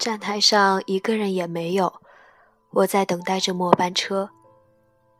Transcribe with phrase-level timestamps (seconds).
[0.00, 2.00] 站台上一个人也没有，
[2.70, 4.30] 我在等待着末班车。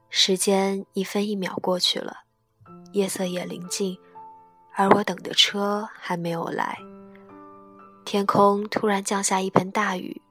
[0.09, 2.21] 时间一分一秒过去了，
[2.93, 3.99] 夜色也临近，
[4.75, 6.79] 而我等的车还没有来。
[8.07, 10.23] 天空突然降下一盆大雨，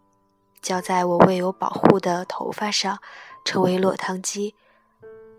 [0.63, 2.97] 浇在我未有保护的头发上，
[3.45, 4.55] 成为落汤鸡。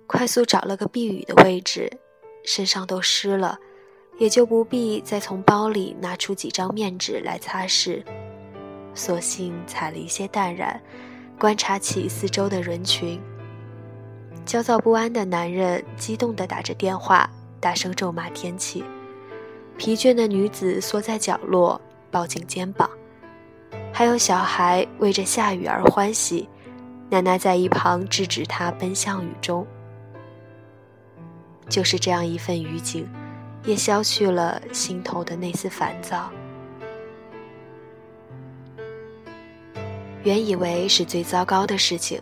[0.06, 1.98] 快速找了个避雨的位置，
[2.44, 3.58] 身上都湿了，
[4.18, 8.04] 也就不必再从包里拿出几张面纸来擦拭。
[8.94, 10.80] 索性踩了一些淡然，
[11.38, 13.20] 观察起四周的人群。
[14.44, 17.30] 焦躁不安的男人激动地打着电话，
[17.60, 18.82] 大声咒骂天气；
[19.76, 21.80] 疲倦的女子缩在角落，
[22.10, 22.88] 抱紧肩膀；
[23.92, 26.48] 还有小孩为着下雨而欢喜，
[27.08, 29.66] 奶奶在一旁制止他奔向雨中。
[31.68, 33.08] 就是这样一份雨景，
[33.64, 36.28] 也消去了心头的那丝烦躁。
[40.22, 42.20] 原以为是最糟糕的事情，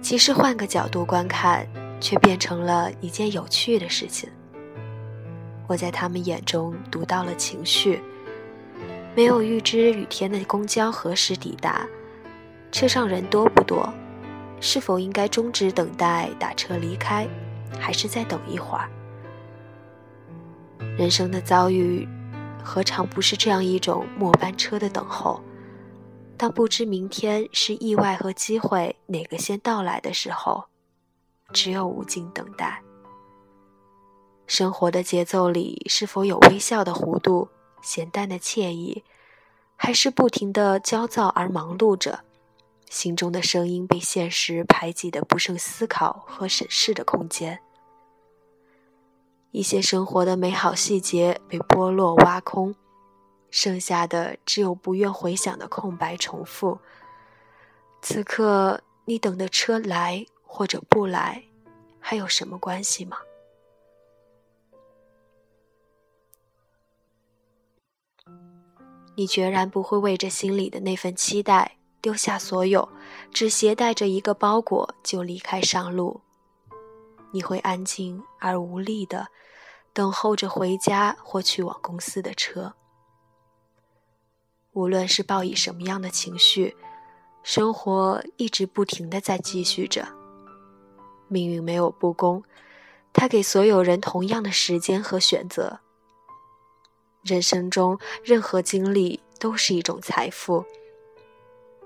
[0.00, 1.66] 其实换个角度观看，
[2.00, 4.30] 却变成了一件有趣的事情。
[5.66, 8.00] 我在他们眼中读到了情绪。
[9.16, 11.86] 没有预知雨天的公交何时抵达，
[12.70, 13.92] 车上人多不多，
[14.60, 17.26] 是否应该终止等待打车离开，
[17.78, 18.90] 还是再等一会儿？
[20.98, 22.06] 人生的遭遇，
[22.62, 25.40] 何尝不是这样一种末班车的等候？
[26.36, 30.64] 当不知明天是意外和机会哪个先到来的时候，
[31.52, 32.82] 只有无尽等待。
[34.46, 37.48] 生活的节奏里，是否有微笑的弧度、
[37.82, 39.02] 咸淡的惬意，
[39.76, 42.20] 还是不停的焦躁而忙碌着？
[42.88, 47.58] 心中的声音被现实排挤的不剩思考和审视的空间。
[49.50, 52.74] 一些生活的美好细节被剥落挖空。
[53.50, 56.78] 剩下的只有不愿回想的空白重复。
[58.02, 61.44] 此刻，你等的车来或者不来，
[61.98, 63.16] 还有什么关系吗？
[69.16, 72.86] 你决然不会为着心里的那份期待丢下所有，
[73.32, 76.20] 只携带着一个包裹就离开上路。
[77.32, 79.26] 你会安静而无力的
[79.92, 82.74] 等候着回家或去往公司的车。
[84.76, 86.76] 无论是抱以什么样的情绪，
[87.42, 90.06] 生活一直不停的在继续着。
[91.28, 92.42] 命运没有不公，
[93.10, 95.80] 他给所有人同样的时间和选择。
[97.22, 100.62] 人生中任何经历都是一种财富，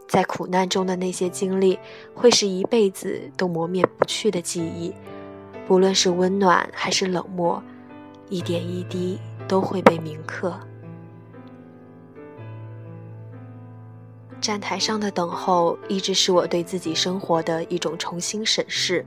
[0.08, 1.78] 在苦难中的那些经历，
[2.12, 4.92] 会是一辈子都磨灭不去的记忆。
[5.64, 7.62] 不论是温暖还是冷漠，
[8.28, 10.58] 一点一滴都会被铭刻。
[14.40, 19.04] 站台上的等候，一直是我对自己生活的一种重新审视。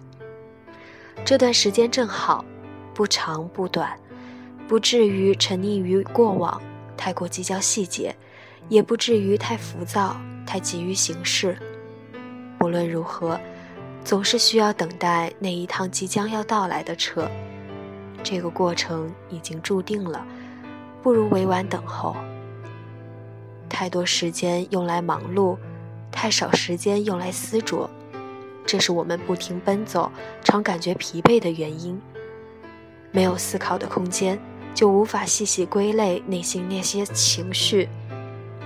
[1.26, 2.46] 这段时间正好，
[2.94, 3.98] 不长不短，
[4.68, 6.62] 不至于沉溺于过往，
[6.96, 8.16] 太过计较细节，
[8.70, 11.58] 也不至于太浮躁，太急于行事。
[12.60, 13.40] 无论如何，
[14.04, 17.30] 总是需要等待那一趟即将要到来的车。
[18.22, 20.26] 这个过程已经注定了，
[21.02, 22.16] 不如委婉等候。
[23.74, 25.58] 太多时间用来忙碌，
[26.12, 27.90] 太少时间用来思酌，
[28.68, 30.12] 这是我们不停奔走
[30.44, 32.00] 常感觉疲惫的原因。
[33.12, 34.40] 没有思考的空间，
[34.76, 37.90] 就无法细细归类内心那些情绪，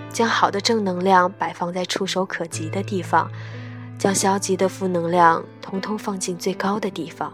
[0.10, 3.32] 将好的正能量摆放在触手可及的地方，
[3.98, 7.34] 将消极的负能量通通放进最高的地方，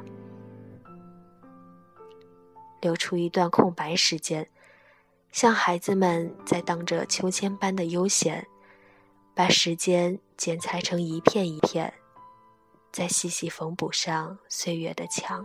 [2.82, 4.48] 留出一段空白时间。
[5.34, 8.48] 像孩子们在荡着秋千般的悠闲，
[9.34, 11.92] 把时间剪裁成一片一片，
[12.92, 15.44] 再细细缝补上岁月的墙。